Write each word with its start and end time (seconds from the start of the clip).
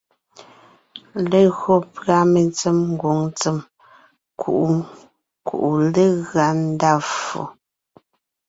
Legÿo 1.29 1.73
pʉ̀a 1.93 2.17
mentsém 2.31 2.77
ngwòŋ 2.93 3.19
ntsèm 3.29 3.57
kuʼu 4.39 4.69
kuʼu 5.47 5.69
legʉa 5.93 6.45
ndá 6.69 6.91
ffo. 7.09 7.41